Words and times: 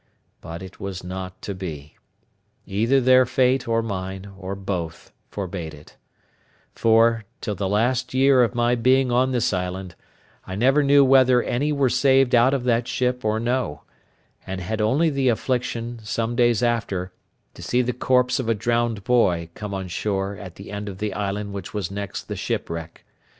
But 0.41 0.63
it 0.63 0.79
was 0.79 1.03
not 1.03 1.39
to 1.43 1.53
be; 1.53 1.95
either 2.65 2.99
their 2.99 3.23
fate 3.23 3.67
or 3.67 3.83
mine, 3.83 4.31
or 4.35 4.55
both, 4.55 5.11
forbade 5.29 5.75
it; 5.75 5.95
for, 6.73 7.23
till 7.39 7.53
the 7.53 7.69
last 7.69 8.11
year 8.11 8.41
of 8.41 8.55
my 8.55 8.73
being 8.73 9.11
on 9.11 9.31
this 9.31 9.53
island, 9.53 9.93
I 10.43 10.55
never 10.55 10.81
knew 10.81 11.05
whether 11.05 11.43
any 11.43 11.71
were 11.71 11.87
saved 11.87 12.33
out 12.33 12.55
of 12.55 12.63
that 12.63 12.87
ship 12.87 13.23
or 13.23 13.39
no; 13.39 13.83
and 14.47 14.59
had 14.59 14.81
only 14.81 15.11
the 15.11 15.29
affliction, 15.29 15.99
some 16.01 16.35
days 16.35 16.63
after, 16.63 17.13
to 17.53 17.61
see 17.61 17.83
the 17.83 17.93
corpse 17.93 18.39
of 18.39 18.49
a 18.49 18.55
drowned 18.55 19.03
boy 19.03 19.49
come 19.53 19.71
on 19.75 19.87
shore 19.87 20.35
at 20.35 20.55
the 20.55 20.71
end 20.71 20.89
of 20.89 20.97
the 20.97 21.13
island 21.13 21.53
which 21.53 21.75
was 21.75 21.91
next 21.91 22.23
the 22.23 22.35
shipwreck. 22.35 23.05